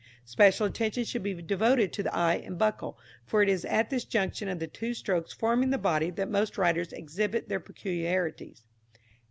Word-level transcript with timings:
Special 0.25 0.65
attention 0.65 1.03
should 1.03 1.21
be 1.21 1.39
devoted 1.43 1.93
to 1.93 2.01
the 2.01 2.11
eye 2.11 2.33
and 2.37 2.57
buckle, 2.57 2.97
for 3.23 3.43
it 3.43 3.47
is 3.49 3.63
at 3.65 3.91
this 3.91 4.03
junction 4.03 4.47
of 4.49 4.57
the 4.57 4.65
two 4.65 4.95
strokes 4.95 5.31
forming 5.31 5.69
the 5.69 5.77
body 5.77 6.09
that 6.09 6.27
most 6.27 6.57
writers 6.57 6.91
exhibit 6.91 7.47
their 7.49 7.59
peculiarities. 7.59 8.63